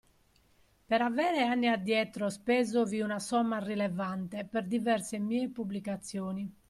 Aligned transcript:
Per 0.87 0.99
avere 0.99 1.43
anni 1.43 1.67
addietro 1.67 2.27
spesovi 2.31 3.01
una 3.01 3.19
somma 3.19 3.59
rilevante 3.59 4.45
per 4.45 4.65
diverse 4.65 5.19
mie 5.19 5.47
pubblicazioni 5.49 6.51